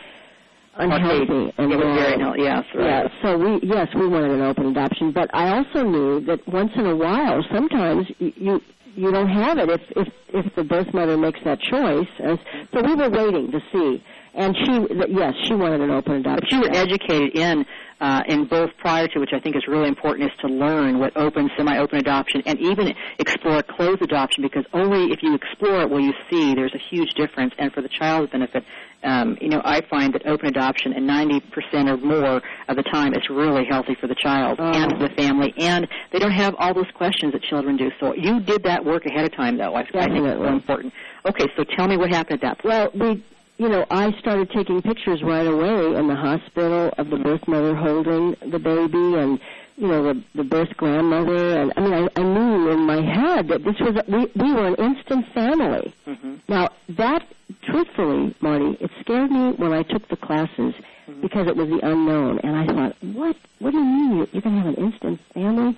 [0.76, 2.14] unhealthy and it was very wrong.
[2.14, 2.84] unhealthy, yes, right.
[2.84, 6.72] Yeah, so we yes, we wanted an open adoption, but I also knew that once
[6.76, 8.62] in a while, sometimes you
[8.94, 12.08] you don't have it if if if the birth mother makes that choice.
[12.18, 12.38] As,
[12.72, 14.04] so we were waiting to see,
[14.38, 16.38] and she yes, she wanted an open adoption.
[16.40, 17.66] But you were educated in
[18.00, 21.16] uh, in both prior to, which I think is really important, is to learn what
[21.16, 26.00] open, semi-open adoption, and even explore closed adoption, because only if you explore it will
[26.00, 27.54] you see there's a huge difference.
[27.58, 28.64] And for the child's benefit,
[29.02, 33.14] um, you know, I find that open adoption, and 90% or more of the time,
[33.14, 34.70] it's really healthy for the child Oh.
[34.70, 37.90] and the family, and they don't have all those questions that children do.
[37.98, 39.74] So you did that work ahead of time, though.
[39.74, 40.94] I, I think it's so important.
[41.26, 42.94] Okay, so tell me what happened at that point.
[42.94, 43.24] Well, we,
[43.58, 47.74] you know, I started taking pictures right away in the hospital of the birth mother
[47.74, 49.40] holding the baby and,
[49.76, 51.58] you know, the, the birth grandmother.
[51.60, 54.52] And I mean, I, I knew in my head that this was, a, we, we
[54.54, 55.92] were an instant family.
[56.04, 57.26] hmm Now, that,
[57.62, 60.74] truthfully, Marty, it scared me when I took the classes
[61.20, 62.38] because it was the unknown.
[62.40, 65.20] And I thought, what, what do you mean you're, you're going to have an instant
[65.34, 65.76] family?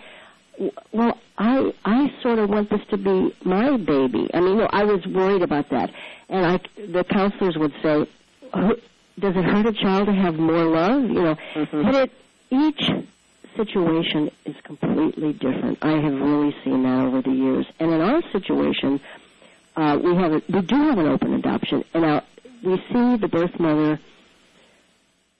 [2.36, 4.28] W- Well, I I sort of want this to be my baby.
[4.34, 5.90] I mean, you know, I was worried about that,
[6.28, 6.60] and I
[6.92, 8.06] the counselors would say,
[9.18, 11.82] "Does it hurt a child to have more love?" You know, Mhm.
[11.84, 12.10] but it
[12.50, 12.90] each
[13.56, 15.78] situation is completely different.
[15.82, 19.00] I have really seen that over the years, and in our situation,
[19.76, 22.20] uh, we have a, we do have an open adoption, and uh,
[22.62, 23.98] we see the birth mother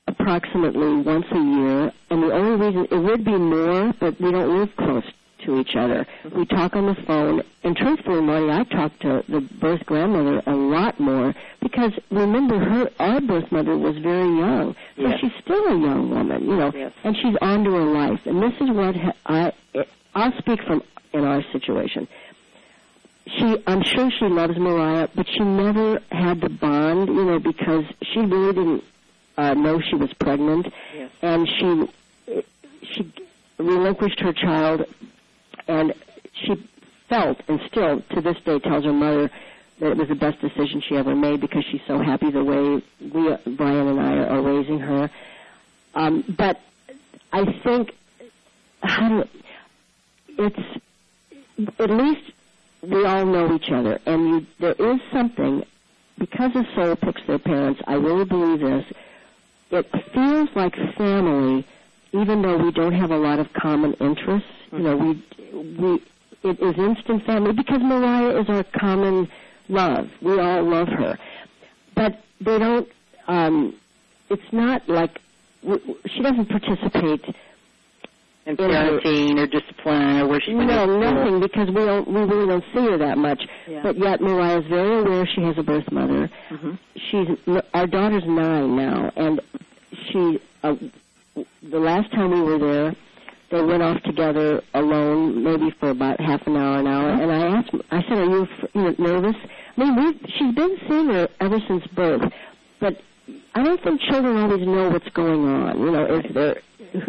[0.08, 4.58] approximately once a year, and the only reason it would be more, but we don't
[4.58, 5.04] live close
[5.44, 6.06] to each other.
[6.34, 10.54] We talk on the phone, and truthfully, Marty, I talk to the birth grandmother a
[10.54, 15.20] lot more because remember, her our birth mother was very young, so Yes.
[15.20, 16.92] she's still a young woman, you know, Yes.
[17.04, 18.20] and she's on to her life.
[18.26, 19.52] And this is what I
[20.14, 22.08] I'll speak from in our situation.
[23.26, 27.84] She, I'm sure she loves Mariah, but she never had the bond, you know, because
[28.02, 28.84] she really didn't
[29.38, 31.10] uh, know she was pregnant, Yes.
[31.22, 31.88] and she
[32.92, 33.12] she
[33.58, 34.84] relinquished her child,
[35.70, 35.94] and
[36.32, 36.68] she
[37.08, 39.30] felt, and still to this day tells her mother
[39.78, 42.82] that it was the best decision she ever made because she's so happy the way
[43.00, 45.10] we, Brian and I, are raising her.
[45.94, 46.60] Um, but
[47.32, 47.92] I think
[48.82, 49.24] how do
[50.38, 50.82] it's
[51.78, 52.32] at least
[52.82, 55.64] we all know each other, and you, there is something
[56.18, 57.80] because a soul picks their parents.
[57.86, 58.84] I really believe this.
[59.70, 61.66] It feels like family,
[62.12, 64.48] even though we don't have a lot of common interests.
[64.72, 65.22] You know, we
[65.78, 66.02] we
[66.42, 69.28] it is instant family because Mariah is our common
[69.68, 70.08] love.
[70.22, 71.18] We all love her,
[71.94, 72.88] but they don't.
[73.28, 73.74] Um,
[74.30, 75.20] it's not like
[75.62, 77.22] w- w- she doesn't participate
[78.46, 82.64] In parenting or discipline or where she's no, nothing because we don't we really don't
[82.72, 83.42] see her that much.
[83.68, 83.82] Yeah.
[83.82, 86.30] But yet Mariah's very aware she has a birth mother.
[86.48, 86.78] Mhm.
[87.10, 87.28] She's
[87.74, 89.40] our daughter's nine now, and
[90.10, 90.74] she uh,
[91.62, 92.96] the last time we were there,
[93.50, 97.10] they went off together alone, maybe for about half an hour, an hour.
[97.10, 97.22] Uh-huh.
[97.22, 99.36] And I asked, I said, "Are you, you know, nervous?"
[99.76, 102.32] I mean, we she's been seeing her ever since birth,
[102.78, 103.00] but
[103.54, 105.78] I don't think children always know what's going on.
[105.80, 106.60] You know, if they're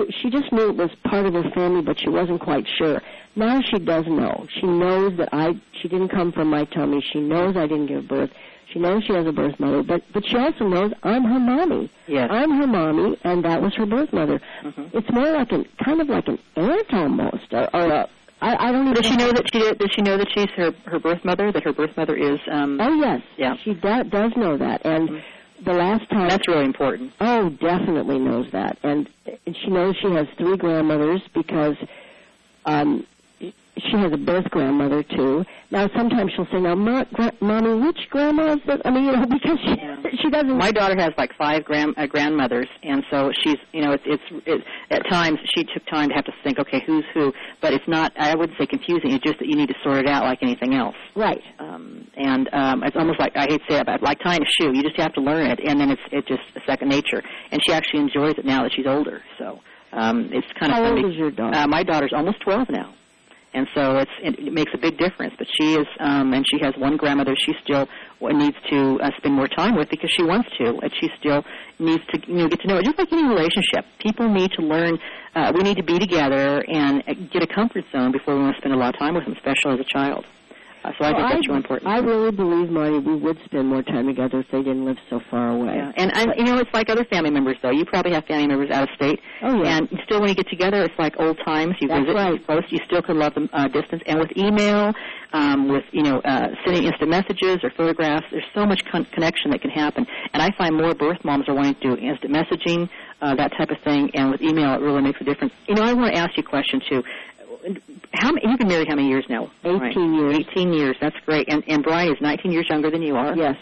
[0.09, 3.01] she just knew it was part of her family, but she wasn't quite sure.
[3.35, 4.47] Now she does know.
[4.49, 7.01] She knows that I she didn't come from my tummy.
[7.01, 8.31] She knows I didn't give birth.
[8.71, 11.89] She knows she has a birth mother, but but she also knows I'm her mommy.
[12.07, 12.29] Yes.
[12.31, 14.39] I'm her mommy, and that was her birth mother.
[14.63, 14.93] Mhm.
[14.93, 18.09] It's more like an kind of like an aunt almost, or, or a,
[18.41, 18.93] I, I don't even.
[18.93, 21.51] Does she know that she does she know that she's her her birth mother?
[21.51, 23.57] That her birth mother is um Oh yes, Yeah.
[23.57, 25.21] She do, does know that, and Mhm.
[25.63, 27.11] the last time that's really important.
[27.19, 29.09] Oh, definitely knows that, and,
[29.45, 31.75] and she knows she has three grandmothers because
[32.65, 33.05] um,
[33.89, 35.43] she has a birth grandmother too.
[35.71, 39.11] Now, sometimes she'll say, "Now, Ma- gra- mommy, which grandma is this?" I mean, you
[39.13, 39.95] know, because she Yeah.
[40.21, 40.57] she doesn't.
[40.57, 44.23] My daughter has like five grand uh, grandmothers, and so she's you know it's it's
[44.45, 47.87] it, at times she took time to have to think, okay, who's who, but it's
[47.87, 48.11] not.
[48.17, 49.11] I wouldn't say confusing.
[49.11, 50.95] It's just that you need to sort it out like anything else.
[51.15, 51.41] right.
[51.59, 54.45] Um, and um, it's almost like I hate to say it, but like tying a
[54.45, 54.71] shoe.
[54.75, 57.21] You just have to learn it, and then it's it's just second nature.
[57.51, 59.21] And she actually enjoys it now that she's older.
[59.39, 59.59] So
[59.93, 61.13] um, it's kind How of old funny.
[61.13, 61.55] is your daughter?
[61.55, 62.93] Uh, my daughter's almost 12 now.
[63.53, 65.33] And so it's it, makes a big difference.
[65.37, 67.87] But she is, um, and she has one grandmother she still
[68.21, 71.43] needs to uh, spend more time with because she wants to, and she still
[71.79, 72.85] needs to you know get to know it.
[72.85, 74.97] Just like any relationship, people need to learn.
[75.35, 78.55] Uh, we need to be together and uh, get a comfort zone before we want
[78.55, 80.25] to spend a lot of time with them, especially as a child.
[80.83, 81.87] Uh, so I think that's really important.
[81.87, 85.21] I really believe, Mardie, we would spend more time together if they didn't live so
[85.29, 85.75] far away.
[85.75, 85.91] Yeah.
[85.95, 87.69] And, and you know, it's like other family members though.
[87.69, 89.19] You probably have family members out of state.
[89.43, 89.77] Oh, yeah.
[89.77, 91.75] And still, when you get together, it's like old times.
[91.81, 92.33] You That's visit, right.
[92.33, 92.71] you post.
[92.71, 94.01] You still can love them uh, distance.
[94.07, 94.93] And with email,
[95.33, 99.51] um, with you know, uh, sending instant messages or photographs, there's so much con- connection
[99.51, 100.07] that can happen.
[100.33, 102.89] And I find more birth moms are wanting to do instant messaging,
[103.21, 104.09] uh, that type of thing.
[104.15, 105.53] And with email, it really makes a difference.
[105.67, 107.03] You know, I want to ask you a question too.
[108.13, 109.51] How many, you've been married how many years now?
[109.63, 110.13] 18 Brian?
[110.13, 110.37] years.
[110.51, 110.97] 18 years.
[110.99, 111.47] That's great.
[111.49, 113.35] And and Brian is 19 years younger than you are.
[113.35, 113.57] Yes.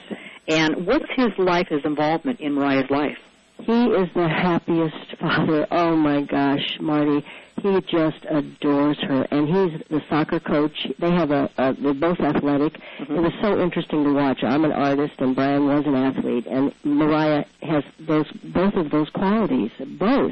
[0.47, 3.17] And what's his life, his involvement in Mariah's life?
[3.61, 5.67] He is the happiest father.
[5.69, 7.23] Oh my gosh, Mardie.
[7.61, 10.87] He just adores her, and he's the soccer coach.
[10.97, 12.79] They have a, a they're both athletic.
[12.99, 13.17] Mhm.
[13.17, 14.39] It was so interesting to watch.
[14.43, 19.09] I'm an artist, and Brian was an athlete, and Mariah has those both of those
[19.09, 20.31] qualities, both.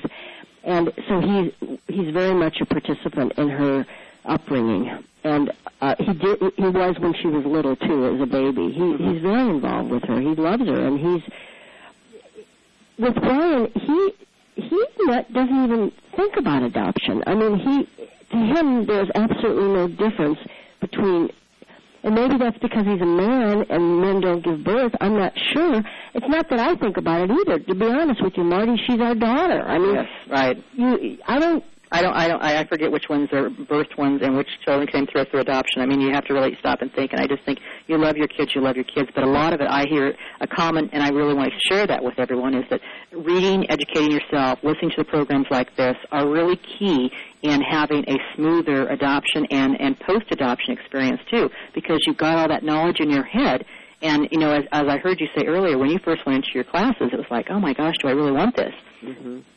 [0.63, 3.85] And so he's he's very much a participant in her
[4.25, 8.71] upbringing, and uh, he did he was when she was little too, as a baby.
[8.71, 10.19] He he's very involved with her.
[10.19, 11.21] He loves her, and he's
[12.99, 14.13] with Brian, he
[14.55, 17.23] he not, doesn't even think about adoption.
[17.27, 20.39] I mean, he to him there's absolutely no difference
[20.79, 21.29] between.
[22.07, 24.93] And maybe that's because he's a man and men don't give birth.
[25.01, 25.83] I'm not sure.
[26.13, 27.59] It's not that I think about it either.
[27.59, 29.61] To be honest with you, Mardie, she's our daughter.
[29.61, 30.57] I mean, Yes, right.
[30.73, 31.63] you, I don't.
[31.91, 35.07] I don't, I don't, I forget which ones are birthed ones and which children came
[35.07, 35.81] through through adoption.
[35.81, 37.13] I mean, you have to really stop and think.
[37.13, 39.09] And I just think you love your kids, you love your kids.
[39.15, 41.87] But a lot of it, I hear a common, and I really want to share
[41.87, 46.29] that with everyone, is that reading, educating yourself, listening to the programs like this are
[46.29, 47.09] really key
[47.41, 52.47] in having a smoother adoption and and post adoption experience too, because you've got all
[52.47, 53.65] that knowledge in your head.
[54.01, 56.49] And you know, as, as I heard you say earlier, when you first went into
[56.53, 58.73] your classes, it was like, oh my gosh, do I really want this?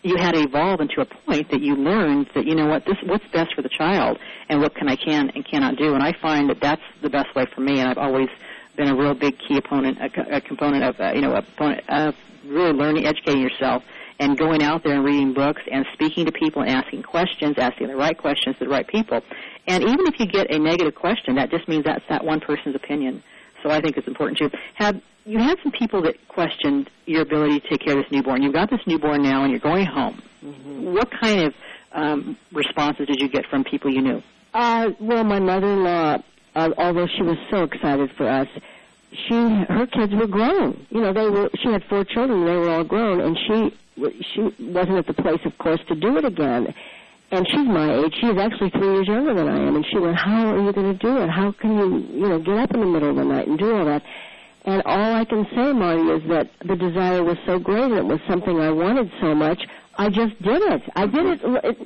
[0.03, 2.97] you had to evolve into a point that you learned that you know what this
[3.05, 5.95] what's best for the child and what can I can and cannot do.
[5.95, 7.81] And I find that that's the best way for me.
[7.81, 8.29] And I've always
[8.77, 11.89] been a real big key opponent a, a component of uh, you know a component
[11.89, 13.83] of really learning educating yourself
[14.19, 17.89] and going out there and reading books and speaking to people and asking questions asking
[17.89, 19.23] the right questions to the right people.
[19.67, 22.75] And even if you get a negative question that just means that's that one person's
[22.75, 23.23] opinion
[23.63, 27.61] so I think it's important to have you had some people that questioned your ability
[27.61, 28.43] to take care of this newborn.
[28.43, 30.23] You've got this newborn now, and you're going home.
[30.93, 31.55] What kind of
[31.93, 34.23] um, responses did you get from people you knew?
[34.55, 36.19] Uh, well, my mother-in-law,
[36.55, 38.49] uh, although she was so excited for us,
[39.13, 39.35] she
[39.69, 40.87] her kids were grown.
[40.91, 41.51] You know, they were.
[41.63, 43.77] She had four children; they were all grown, and she
[44.35, 46.75] she wasn't at the place, of course, to do it again.
[47.33, 48.15] And she's my age.
[48.21, 49.77] She's actually three years younger than I am.
[49.77, 51.31] And she went, "How are you going to do it?
[51.31, 53.75] How can you, you know, get up in the middle of the night and do
[53.77, 54.03] all that?"
[54.65, 58.05] And all I can say, Mardie, is that the desire was so great and it
[58.05, 59.63] was something I wanted so much.
[60.01, 60.83] I just did it.
[60.97, 61.43] I did it,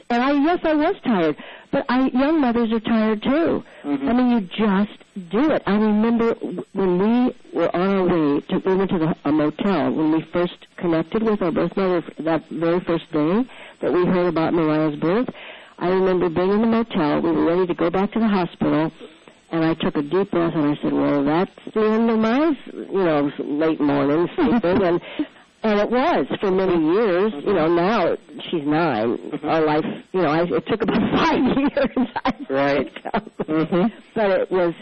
[0.09, 1.37] and I yes, I was tired,
[1.73, 3.65] but I young mothers are tired too.
[3.83, 4.09] Mhm.
[4.09, 4.99] I mean, you just
[5.33, 5.65] do it.
[5.67, 6.35] I remember
[6.75, 10.21] when we were on our way to we went to the, a motel when we
[10.33, 13.45] first connected with our birth mother that very first day
[13.81, 15.29] that we heard about Mariah's birth.
[15.81, 17.21] I remember being in the motel.
[17.21, 18.93] We were ready to go back to the hospital,
[19.51, 22.57] and I took a deep breath and I said, "Well, that's the end of my,
[22.97, 25.01] you know, late morning sleeping." and
[25.65, 27.33] and it was for many years.
[27.45, 28.17] You know, now
[28.51, 32.09] she's 9 Our life, you know, I, it took about five years.
[32.49, 32.95] Right.
[33.45, 33.93] Mhm.
[34.15, 34.75] But it was,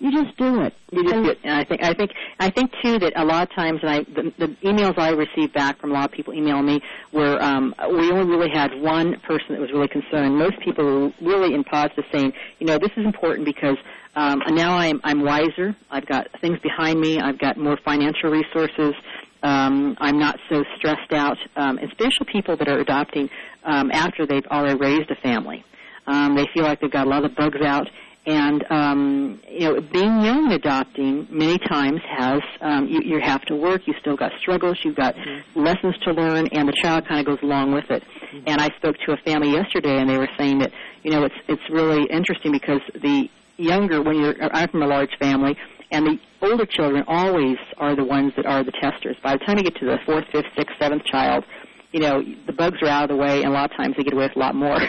[0.00, 0.74] you just do it.
[0.92, 3.48] You just And- get, and I think, I think, I think too that a lot
[3.48, 6.34] of times, and I, the, the emails I received back from a lot of people
[6.34, 10.36] emailing me were, um, we only really had one person that was really concerned.
[10.36, 13.78] Most people were really in positive saying, you know, this is important because
[14.14, 15.74] um, now I'm, I'm wiser.
[15.90, 17.18] I've got things behind me.
[17.20, 18.94] I've got more financial resources.
[19.42, 21.38] Um, I'm not so stressed out.
[21.56, 23.30] Um, especially people that are adopting
[23.64, 25.64] um, after they've already raised a family.
[26.06, 27.88] Um, they feel like they've got a lot of bugs out.
[28.26, 33.40] And um, you know, being young and adopting many times has um, you, you have
[33.46, 33.86] to work.
[33.86, 34.78] You still got struggles.
[34.84, 35.16] You've got
[35.54, 38.02] lessons to learn, and the child kind of goes along with it.
[38.46, 40.72] And I spoke to a family yesterday, and they were saying that
[41.04, 45.16] you know it's it's really interesting because the younger when you're I'm from a large
[45.18, 45.56] family,
[45.90, 49.16] and the older children always are the ones that are the testers.
[49.22, 51.44] By the time you get to the fourth, fifth, sixth, seventh child,
[51.92, 54.04] you know the bugs are out of the way, and a lot of times they
[54.04, 54.78] get away with a lot more.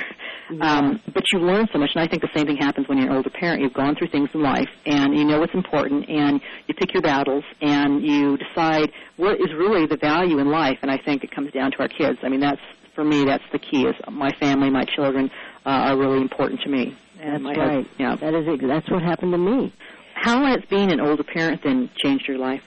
[0.62, 3.08] Um, but you learn so much, and I think the same thing happens when you're
[3.12, 3.62] an older parent.
[3.62, 7.04] You've gone through things in life, and you know what's important, and you pick your
[7.04, 10.80] battles, and you decide what is really the value in life.
[10.82, 12.18] And I think it comes down to our kids.
[12.24, 12.62] I mean, that's
[12.96, 13.26] for me.
[13.26, 13.86] That's the key.
[13.86, 15.30] Is my family, my children
[15.68, 16.98] uh, are really important to me.
[17.22, 17.68] And That's right.
[17.86, 18.16] husband- yeah.
[18.16, 19.72] That is ex- that's what happened to me.
[20.22, 22.64] How has being an older parent then changed your life?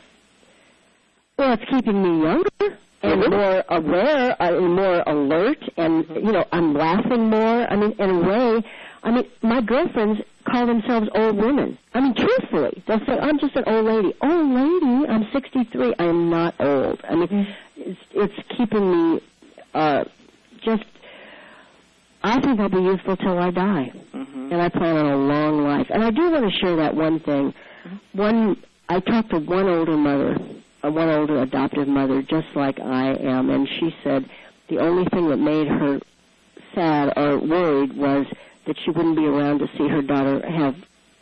[1.39, 3.31] Well, it's keeping me younger and Mhm.
[3.31, 7.71] more aware uh, and more alert, and you know, I'm laughing more.
[7.71, 8.63] I mean, in a way,
[9.03, 11.77] I mean, my girlfriends call themselves old women.
[11.95, 15.09] I mean, truthfully, they'll say, "I'm just an old lady." Old lady?
[15.09, 15.95] I'm 63.
[15.99, 17.01] I am not old.
[17.09, 17.47] I mean,
[17.77, 19.21] it's it's keeping me
[19.75, 20.05] uh,
[20.63, 20.85] just.
[22.25, 24.53] I think I'll be youthful till I die Mm-hmm.
[24.53, 25.87] and I plan on a long life.
[25.91, 27.55] And I do want to share that one thing.
[28.13, 30.37] One, I talked to one older mother,
[30.85, 34.29] uh, one older adoptive mother, just like I am, and she said
[34.69, 35.99] the only thing that made her
[36.75, 38.27] sad or worried was
[38.67, 40.75] that she wouldn't be around to see her daughter have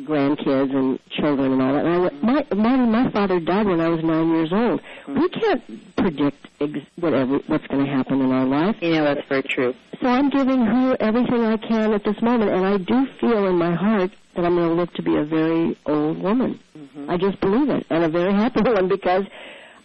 [0.03, 1.85] grandkids and children and all that.
[1.85, 4.81] And I went, my, Mardie, my father died when I was nine years old.
[5.09, 8.77] We can't predict ex- whatever what's going to happen in our life.
[8.81, 9.75] You know, that's very true.
[10.01, 13.57] So I'm giving her everything I can at this moment, and I do feel in
[13.57, 16.59] my heart that I'm going to live to be a very old woman.
[16.77, 17.11] Mm-hmm.
[17.11, 19.25] I just believe it, and a very happy one because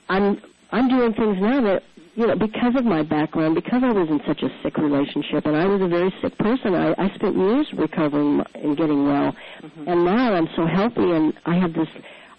[0.09, 0.41] I'm
[0.72, 1.84] I'm doing things now that
[2.16, 5.55] you know because of my background, because I was in such a sick relationship, and
[5.55, 6.76] I was a very sick person.
[6.76, 9.88] I, I spent years recovering and getting well, mm-hmm.
[9.88, 11.89] and now I'm so healthy, and I have this.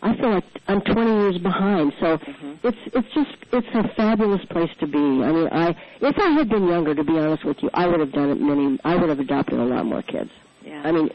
[0.07, 2.19] I feel like I'm 20 years behind, so
[2.63, 4.99] it's it's just it's a fabulous place to be.
[4.99, 8.01] I mean, I if I had been younger, to be honest with you, I would
[8.01, 8.79] have done it many.
[8.85, 10.31] I would have adopted a lot more kids.
[10.65, 10.83] Yeah.
[10.85, 11.09] I mean,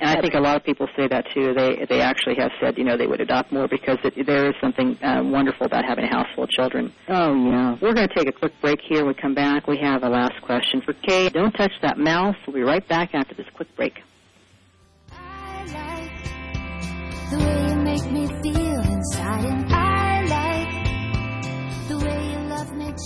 [0.00, 1.52] And I think a lot of people say that too.
[1.52, 4.54] They they actually have said you know they would adopt more because it, there is
[4.60, 6.92] something uh, wonderful about having a house full of children.
[7.08, 7.76] oh yeah.
[7.82, 9.04] We're going to take a quick break here.
[9.04, 11.28] When we come back, we have a last question for Kay.
[11.28, 12.36] Don't touch that mouse.
[12.46, 13.94] We'll be right back after this quick break.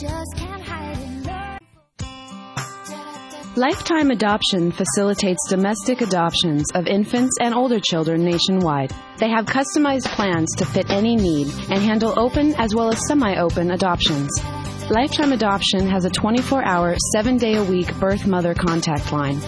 [0.00, 0.73] Just can't hide.
[3.56, 8.92] Lifetime Adoption facilitates domestic adoptions of infants and older children nationwide.
[9.18, 13.36] They have customized plans to fit any need and handle open as well as semi
[13.36, 14.28] open adoptions.
[14.90, 19.40] Lifetime Adoption has a 24 hour, 7 day a week birth mother contact line.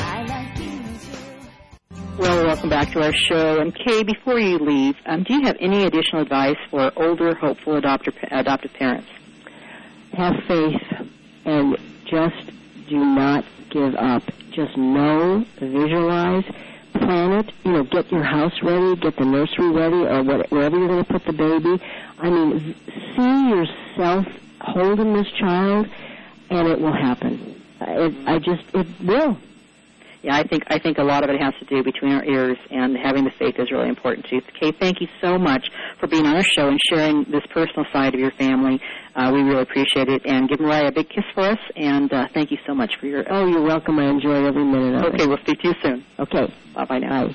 [0.00, 1.16] I like being with you.
[2.18, 3.60] Well, welcome back to our show.
[3.60, 7.80] And Kay, before you leave, um, do you have any additional advice for older, hopeful
[7.80, 9.08] adopter, adoptive parents?
[10.14, 10.80] have faith
[11.44, 11.76] and
[12.06, 12.50] just
[12.88, 14.22] do not give up.
[14.52, 16.44] Just know, visualize,
[17.04, 17.52] plan it.
[17.64, 21.12] You know, get your house ready, get the nursery ready, or wherever you're going to
[21.12, 21.82] put the baby.
[22.18, 22.74] I mean,
[23.16, 24.26] see yourself
[24.60, 25.88] holding this child,
[26.50, 27.60] and it will happen.
[27.80, 29.36] It, I just, it will.
[30.24, 32.56] Yeah, I think I think a lot of it has to do between our ears,
[32.70, 34.40] and having the faith is really important too.
[34.58, 35.68] Kay, thank you so much
[36.00, 38.80] for being on our show and sharing this personal side of your family.
[39.14, 41.58] Uh, we really appreciate it, and give Mariah a big kiss for us.
[41.76, 43.22] And uh, thank you so much for your.
[43.30, 43.98] Oh, you're welcome.
[43.98, 45.28] I enjoy every minute of Okay, it.
[45.28, 46.04] we'll speak to you soon.
[46.18, 46.50] Okay.
[46.74, 47.26] Bye bye now.
[47.28, 47.34] Bye.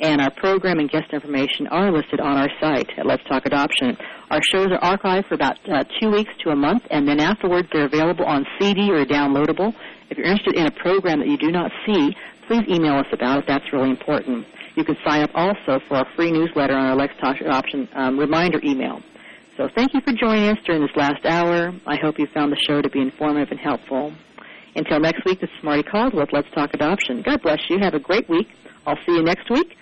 [0.00, 3.96] And our program and guest information are listed on our site at Let's Talk Adoption.
[4.30, 7.68] Our shows are archived for about uh, two weeks to a month, and then afterwards
[7.72, 9.72] they're available on CD or downloadable.
[10.10, 12.14] If you're interested in a program that you do not see,
[12.46, 13.46] please email us about it.
[13.46, 14.46] That's really important.
[14.76, 18.18] You can sign up also for our free newsletter on our Let's Talk Adoption um,
[18.18, 19.00] reminder email.
[19.56, 21.72] So thank you for joining us during this last hour.
[21.86, 24.12] I hope you found the show to be informative and helpful.
[24.74, 27.22] Until next week, this is Mardie Caldwell with Let's Talk Adoption.
[27.22, 27.78] God bless you.
[27.80, 28.48] Have a great week.
[28.86, 29.76] I'll see you next week.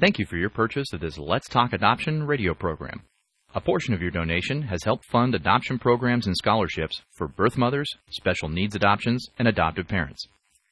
[0.00, 3.02] Thank you for your purchase of this Let's Talk Adoption radio program.
[3.54, 7.90] A portion of your donation has helped fund adoption programs and scholarships for birth mothers,
[8.08, 10.26] special needs adoptions, and adoptive parents.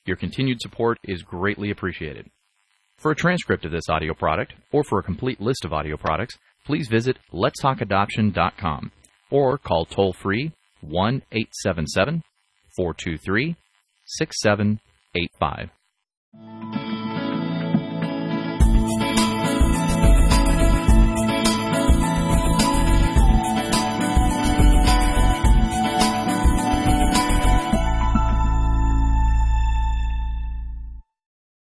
[0.06, 2.30] Your continued support is greatly appreciated.
[2.96, 6.38] For a transcript of this audio product, or for a complete list of audio products,
[6.64, 8.92] please visit letstalkadoption.com
[9.30, 12.22] or call toll free 1 877
[12.76, 13.56] 423
[14.06, 16.79] 6785.